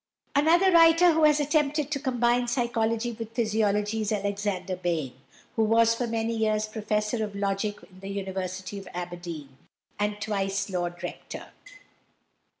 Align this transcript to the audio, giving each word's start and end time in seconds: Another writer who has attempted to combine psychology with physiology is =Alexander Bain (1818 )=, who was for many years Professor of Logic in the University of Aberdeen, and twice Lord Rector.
Another 0.35 0.71
writer 0.71 1.11
who 1.11 1.25
has 1.25 1.39
attempted 1.39 1.91
to 1.91 1.99
combine 1.99 2.47
psychology 2.47 3.11
with 3.11 3.35
physiology 3.35 4.01
is 4.01 4.11
=Alexander 4.11 4.75
Bain 4.75 5.13
(1818 5.53 5.55
)=, 5.53 5.55
who 5.57 5.63
was 5.63 5.93
for 5.93 6.07
many 6.07 6.35
years 6.35 6.65
Professor 6.65 7.23
of 7.23 7.35
Logic 7.35 7.75
in 7.83 7.99
the 7.99 8.09
University 8.09 8.79
of 8.79 8.87
Aberdeen, 8.95 9.57
and 9.99 10.19
twice 10.19 10.71
Lord 10.71 11.03
Rector. 11.03 11.49